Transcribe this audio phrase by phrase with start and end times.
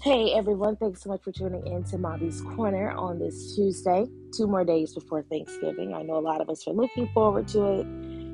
[0.00, 4.06] Hey everyone, thanks so much for tuning in to Mabi's Corner on this Tuesday.
[4.32, 5.92] Two more days before Thanksgiving.
[5.92, 7.86] I know a lot of us are looking forward to it,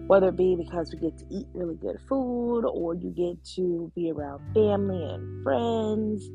[0.06, 3.90] whether it be because we get to eat really good food, or you get to
[3.96, 6.28] be around family and friends,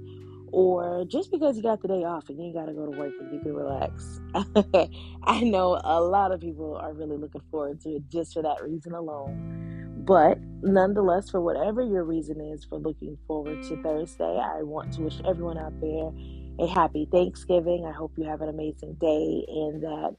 [0.52, 3.14] or just because you got the day off and you got to go to work
[3.20, 4.20] and you can relax.
[5.26, 8.64] I know a lot of people are really looking forward to it just for that
[8.64, 9.94] reason alone.
[9.96, 15.02] But nonetheless, for whatever your reason is for looking forward to Thursday, I want to
[15.02, 16.12] wish everyone out there
[16.60, 17.86] a happy Thanksgiving.
[17.86, 20.16] I hope you have an amazing day and that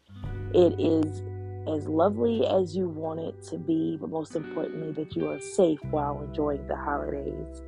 [0.55, 1.23] it is
[1.69, 5.79] as lovely as you want it to be, but most importantly, that you are safe
[5.91, 7.63] while enjoying the holidays.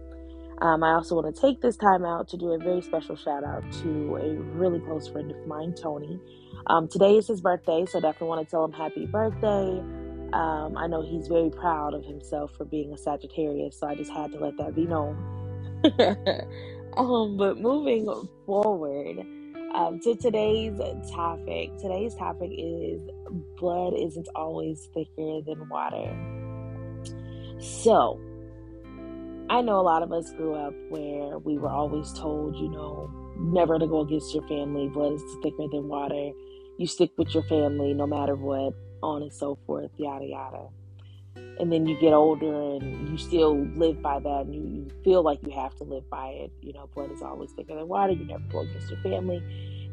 [0.63, 3.45] Um, I also want to take this time out to do a very special shout
[3.45, 6.21] out to a really close friend of mine, Tony.
[6.69, 9.83] Um, today is his birthday, so I definitely want to tell him happy birthday.
[10.33, 14.11] Um, I know he's very proud of himself for being a Sagittarius, so I just
[14.11, 15.15] had to let that be known.
[16.97, 18.07] um, but moving
[18.47, 19.19] forward
[19.75, 20.79] um, to today's
[21.11, 23.03] topic, today's topic is
[23.57, 26.17] blood isn't always thicker than water.
[27.61, 28.19] So,
[29.51, 33.11] I know a lot of us grew up where we were always told, you know,
[33.39, 34.89] never to go against your family.
[34.89, 36.31] Blood is thicker than water.
[36.79, 40.69] You stick with your family no matter what on and so forth, yada yada.
[41.59, 45.23] And then you get older and you still live by that and you, you feel
[45.23, 46.53] like you have to live by it.
[46.61, 48.13] You know, blood is always thicker than water.
[48.13, 49.39] You never go against your family.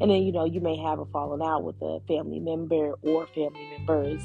[0.00, 3.26] And then, you know, you may have a falling out with a family member or
[3.28, 4.20] family members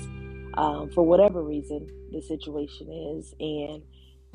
[0.55, 3.33] um, for whatever reason the situation is.
[3.39, 3.83] And,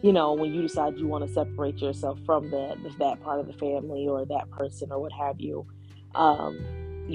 [0.03, 3.47] you know, when you decide you want to separate yourself from that, that part of
[3.47, 5.67] the family or that person or what have you,
[6.15, 6.59] um,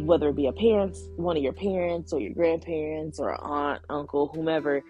[0.03, 4.31] whether it be a parents, one of your parents or your grandparents or aunt, uncle,
[4.33, 4.81] whomever,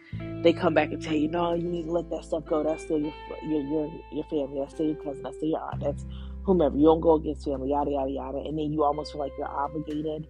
[0.42, 2.64] they come back and tell you, no, you need to let that stuff go.
[2.64, 4.60] That's still your your your, your family.
[4.60, 5.24] That's still your cousin.
[5.24, 5.80] That's still your aunt.
[5.82, 6.06] That's
[6.44, 6.78] whomever.
[6.78, 7.70] You don't go against family.
[7.72, 8.38] Yada yada yada.
[8.38, 10.28] And then you almost feel like you're obligated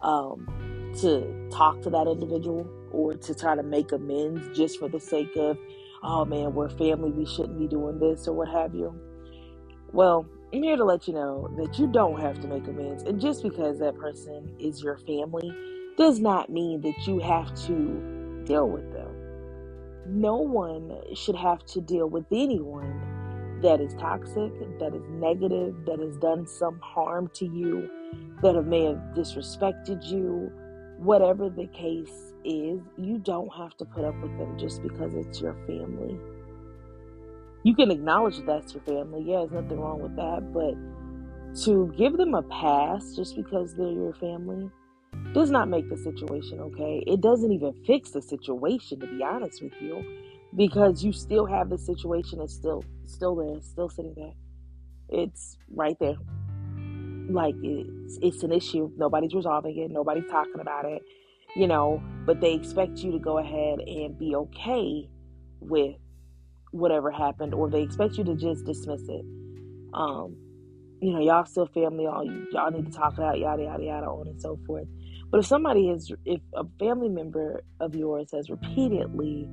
[0.00, 0.46] um,
[1.00, 5.34] to talk to that individual or to try to make amends just for the sake
[5.36, 5.58] of,
[6.02, 7.10] oh man, we're family.
[7.10, 8.94] We shouldn't be doing this or what have you.
[9.92, 13.02] Well, I'm here to let you know that you don't have to make amends.
[13.02, 15.52] And just because that person is your family
[15.96, 19.32] does not mean that you have to deal with them.
[20.06, 25.98] No one should have to deal with anyone that is toxic, that is negative, that
[25.98, 27.90] has done some harm to you,
[28.40, 30.52] that may have disrespected you.
[30.98, 35.40] Whatever the case is, you don't have to put up with them just because it's
[35.40, 36.16] your family
[37.64, 39.24] you can acknowledge that that's your family.
[39.26, 40.52] Yeah, there's nothing wrong with that.
[40.52, 44.70] But to give them a pass just because they're your family
[45.32, 47.02] does not make the situation okay.
[47.06, 50.04] It doesn't even fix the situation, to be honest with you,
[50.54, 52.40] because you still have the situation.
[52.40, 54.34] It's still still there, still sitting there.
[55.08, 56.16] It's right there.
[57.30, 58.90] Like it's it's an issue.
[58.98, 59.90] Nobody's resolving it.
[59.90, 61.02] Nobody's talking about it.
[61.56, 65.08] You know, but they expect you to go ahead and be okay
[65.60, 65.96] with
[66.74, 69.24] whatever happened, or they expect you to just dismiss it.
[69.94, 70.36] Um,
[71.00, 74.06] you know, y'all still family, all y'all need to talk it out, yada yada yada,
[74.06, 74.88] on and so forth.
[75.30, 79.48] But if somebody is, if a family member of yours has repeatedly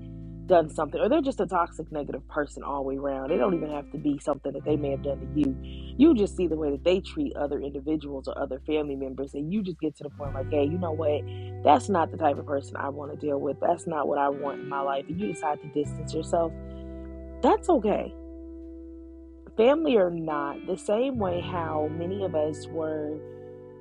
[0.47, 3.53] done something, or they're just a toxic, negative person all the way around, they don't
[3.53, 5.55] even have to be something that they may have done to you.
[5.97, 9.53] You just see the way that they treat other individuals or other family members, and
[9.53, 11.21] you just get to the point like, hey, you know what?
[11.63, 13.57] That's not the type of person I want to deal with.
[13.61, 15.05] That's not what I want in my life.
[15.07, 16.51] And you decide to distance yourself
[17.41, 18.15] that's okay.
[19.57, 23.19] Family or not, the same way how many of us were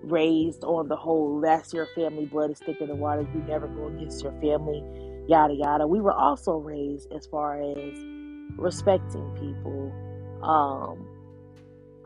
[0.02, 3.88] raised on the whole that's your family, blood is thicker than water, you never go
[3.88, 4.82] against your family,
[5.28, 5.86] yada yada.
[5.86, 8.06] We were also raised as far as
[8.56, 9.94] respecting people,
[10.42, 11.08] um,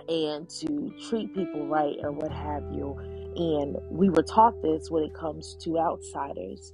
[0.09, 2.97] and to treat people right or what have you.
[3.37, 6.73] And we were taught this when it comes to outsiders.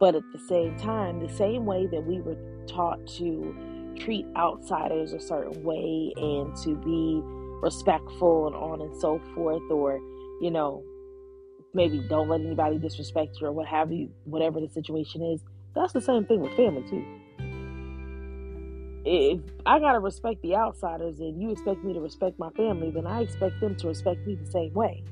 [0.00, 3.54] But at the same time, the same way that we were taught to
[3.98, 7.20] treat outsiders a certain way and to be
[7.62, 9.98] respectful and on and so forth or
[10.40, 10.82] you know
[11.74, 15.40] maybe don't let anybody disrespect you or what have you whatever the situation is.
[15.74, 17.04] That's the same thing with family too.
[19.04, 23.06] If i gotta respect the outsiders and you expect me to respect my family then
[23.06, 25.02] i expect them to respect me the same way.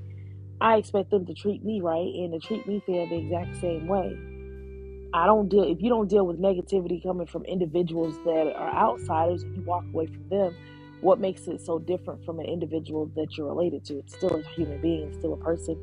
[0.60, 3.86] I expect them to treat me right and to treat me fair the exact same
[3.86, 4.16] way
[5.14, 9.43] I don't deal if you don't deal with negativity coming from individuals that are outsiders
[9.43, 10.55] and you walk away from them,
[11.00, 13.99] what makes it so different from an individual that you're related to?
[13.99, 15.78] It's still a human being, still a person.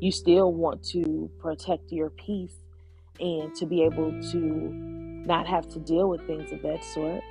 [0.00, 2.56] You still want to protect your peace
[3.18, 7.22] and to be able to not have to deal with things of that sort.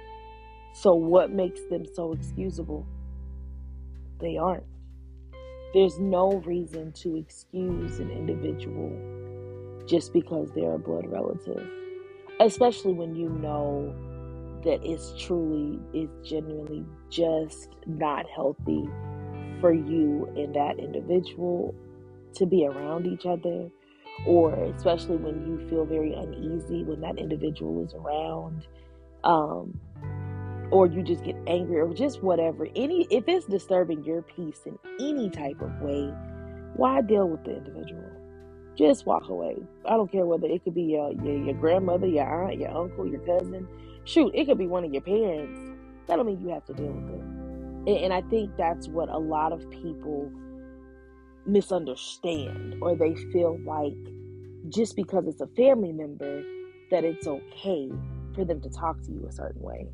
[0.73, 2.87] So what makes them so excusable?
[4.19, 4.63] They aren't.
[5.73, 9.14] There's no reason to excuse an individual
[9.87, 11.65] just because they're a blood relative,
[12.39, 13.93] especially when you know
[14.63, 18.89] that it's truly, it's genuinely just not healthy
[19.61, 21.73] for you and that individual
[22.33, 23.69] to be around each other,
[24.25, 28.67] or especially when you feel very uneasy when that individual is around.
[29.23, 29.79] Um,
[30.71, 32.67] or you just get angry or just whatever.
[32.75, 36.11] Any if it's disturbing your peace in any type of way
[36.75, 38.14] why deal with the individual
[38.77, 39.57] just walk away.
[39.85, 43.07] I don't care whether it could be your, your, your grandmother your aunt your uncle
[43.07, 43.67] your cousin.
[44.05, 45.59] Shoot it could be one of your parents.
[46.07, 47.21] That don't mean you have to deal with it.
[47.87, 50.31] And, and i think that's what a lot of people
[51.45, 53.93] misunderstand or they feel like
[54.69, 56.43] just because it's a family member
[56.91, 57.91] that it's okay
[58.33, 59.87] for them to talk to you a certain way.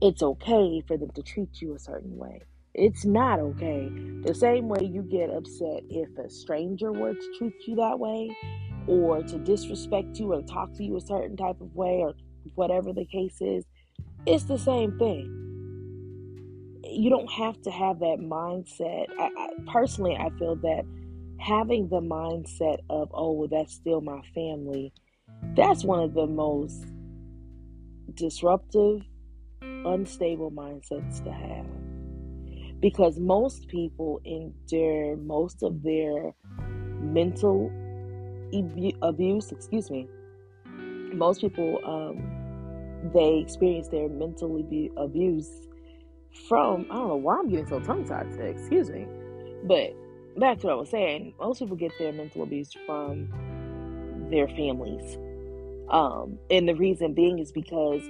[0.00, 2.42] It's okay for them to treat you a certain way.
[2.74, 3.88] It's not okay.
[4.22, 8.36] The same way you get upset if a stranger were to treat you that way,
[8.86, 12.14] or to disrespect you, or talk to you a certain type of way, or
[12.56, 13.64] whatever the case is,
[14.26, 15.40] it's the same thing.
[16.82, 19.06] You don't have to have that mindset.
[19.18, 20.84] I, I, personally, I feel that
[21.38, 24.92] having the mindset of, oh, well, that's still my family,
[25.56, 26.84] that's one of the most
[28.14, 29.02] disruptive
[29.62, 31.66] unstable mindsets to have
[32.84, 36.34] because most people endure most of their
[37.00, 37.72] mental
[39.00, 40.06] abuse excuse me.
[41.14, 44.62] Most people um, they experience their mental
[44.98, 45.50] abuse
[46.46, 49.06] from i don't know why i'm getting so tongue-tied today excuse me.
[49.64, 49.94] But
[50.38, 55.16] back to what i was saying most people get their mental abuse from their families.
[55.88, 58.02] Um, and the reason being is because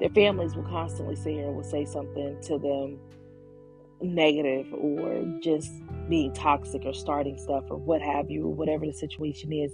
[0.00, 2.98] their families will constantly sit here and will say something to them
[4.00, 5.72] negative or just
[6.08, 9.72] being toxic or starting stuff or what have you, or whatever the situation is.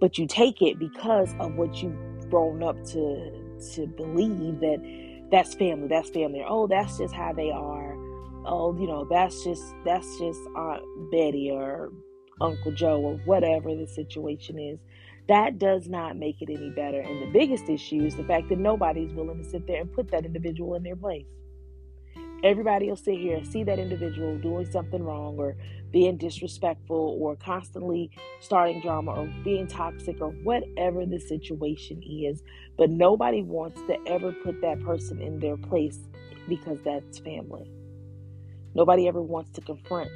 [0.00, 3.32] But you take it because of what you've grown up to
[3.74, 6.40] to believe that that's family, that's family.
[6.40, 7.94] Or, oh, that's just how they are.
[8.46, 11.92] Oh, you know, that's just that's just Aunt Betty or
[12.40, 14.78] Uncle Joe or whatever the situation is
[15.30, 16.98] that does not make it any better.
[16.98, 20.10] And the biggest issue is the fact that nobody's willing to sit there and put
[20.10, 21.26] that individual in their place.
[22.42, 25.56] Everybody will sit here and see that individual doing something wrong or
[25.90, 28.10] being disrespectful or constantly
[28.40, 32.42] starting drama or being toxic or whatever the situation is.
[32.78, 35.98] But nobody wants to ever put that person in their place
[36.48, 37.70] because that's family.
[38.74, 40.10] Nobody ever wants to confront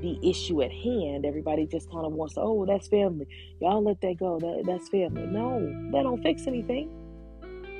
[0.00, 1.26] the issue at hand.
[1.26, 3.26] Everybody just kind of wants to, oh, that's family.
[3.60, 4.38] Y'all let that go.
[4.38, 5.26] That, that's family.
[5.26, 5.60] No,
[5.92, 6.88] that don't fix anything.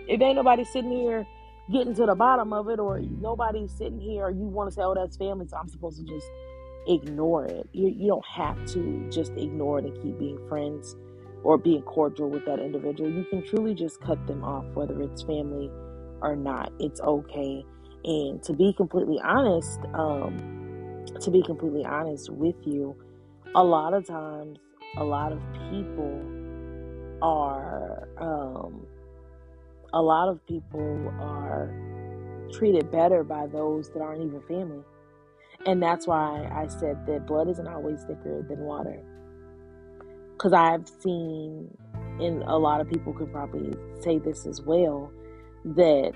[0.07, 1.27] If ain't nobody sitting here
[1.71, 4.83] getting to the bottom of it, or nobody's sitting here, or you want to say,
[4.83, 6.27] oh, that's family, so I'm supposed to just
[6.87, 7.69] ignore it.
[7.73, 10.97] You, you don't have to just ignore it and keep being friends
[11.43, 13.11] or being cordial with that individual.
[13.11, 15.71] You can truly just cut them off, whether it's family
[16.21, 16.73] or not.
[16.79, 17.65] It's okay.
[18.05, 22.97] And to be completely honest, um, to be completely honest with you,
[23.55, 24.59] a lot of times,
[24.97, 25.41] a lot of
[25.71, 26.21] people
[27.23, 28.87] are, um,
[29.93, 31.73] a lot of people are
[32.53, 34.83] treated better by those that aren't even family.
[35.67, 39.03] And that's why I said that blood isn't always thicker than water.
[40.33, 41.77] Because I've seen,
[42.19, 45.13] and a lot of people could probably say this as well,
[45.65, 46.13] that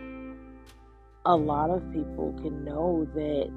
[1.26, 3.50] a lot of people can know that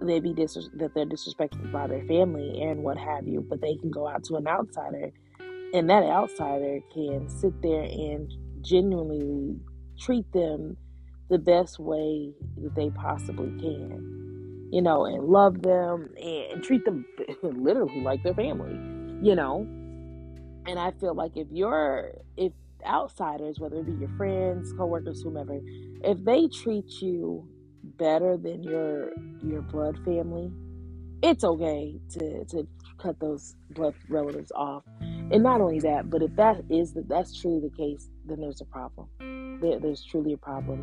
[0.00, 3.76] they be dis- that they're disrespected by their family and what have you, but they
[3.76, 5.12] can go out to an outsider,
[5.72, 9.56] and that outsider can sit there and genuinely
[9.98, 10.76] treat them
[11.30, 17.06] the best way that they possibly can, you know, and love them and treat them
[17.42, 18.72] literally like their family,
[19.26, 19.66] you know.
[20.66, 22.52] And I feel like if you're if
[22.86, 25.60] outsiders, whether it be your friends, coworkers, whomever,
[26.04, 27.48] if they treat you
[27.98, 29.12] better than your
[29.42, 30.52] your blood family,
[31.22, 32.66] it's okay to to
[32.98, 34.84] cut those blood relatives off.
[35.32, 38.60] And not only that, but if that is the, that's truly the case, then there's
[38.60, 39.08] a problem.
[39.62, 40.80] There, there's truly a problem,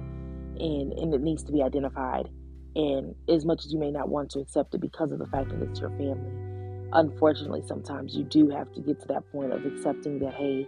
[0.60, 2.30] and and it needs to be identified.
[2.76, 5.50] And as much as you may not want to accept it because of the fact
[5.50, 9.66] that it's your family, unfortunately, sometimes you do have to get to that point of
[9.66, 10.68] accepting that hey,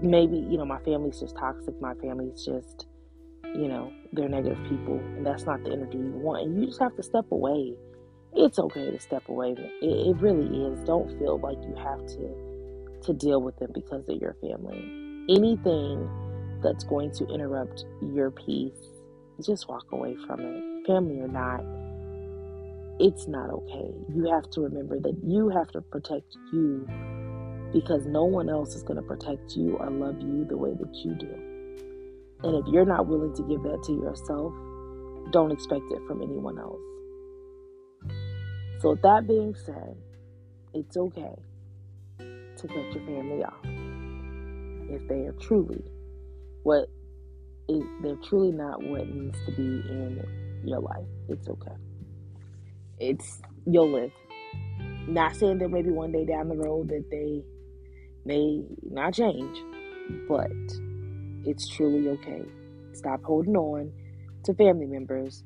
[0.00, 1.74] maybe you know my family's just toxic.
[1.80, 2.86] My family's just
[3.54, 6.44] you know, they're negative people, and that's not the energy you want.
[6.44, 7.74] And you just have to step away.
[8.34, 9.54] It's okay to step away.
[9.80, 10.84] It, it really is.
[10.84, 12.43] Don't feel like you have to
[13.04, 14.78] to deal with them because they're your family.
[15.28, 16.08] Anything
[16.62, 18.90] that's going to interrupt your peace,
[19.44, 20.86] just walk away from it.
[20.86, 21.60] Family or not,
[23.00, 23.90] it's not okay.
[24.14, 26.86] You have to remember that you have to protect you
[27.72, 30.94] because no one else is going to protect you or love you the way that
[31.04, 31.34] you do.
[32.42, 34.52] And if you're not willing to give that to yourself,
[35.32, 36.80] don't expect it from anyone else.
[38.80, 39.96] So, with that being said,
[40.74, 41.34] it's okay
[42.66, 43.84] to cut your family off
[44.90, 45.82] if they are truly
[46.62, 46.88] what
[47.68, 50.22] is, they're truly not what needs to be in
[50.64, 51.06] your life.
[51.28, 51.74] It's okay.
[52.98, 54.12] It's you'll live.
[55.06, 57.42] Not saying that maybe one day down the road that they
[58.24, 59.58] may not change,
[60.28, 60.50] but
[61.44, 62.42] it's truly okay.
[62.92, 63.92] Stop holding on
[64.44, 65.44] to family members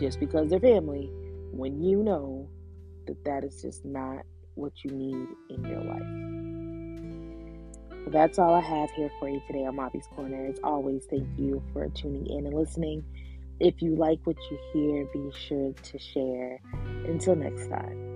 [0.00, 1.10] just because they're family
[1.52, 2.48] when you know
[3.06, 6.37] that that is just not what you need in your life.
[8.10, 10.46] That's all I have here for you today on Mabi's Corner.
[10.46, 13.04] As always, thank you for tuning in and listening.
[13.60, 16.60] If you like what you hear, be sure to share.
[17.06, 18.07] Until next time.